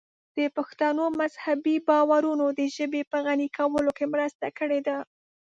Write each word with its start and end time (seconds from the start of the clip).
د 0.37 0.39
پښتنو 0.57 1.03
مذهبي 1.21 1.75
باورونو 1.89 2.45
د 2.59 2.61
ژبې 2.75 3.01
په 3.11 3.17
غني 3.25 3.47
کولو 3.57 3.91
کې 3.97 4.05
مرسته 4.13 4.47
کړې 4.57 4.79
ده. 4.87 4.97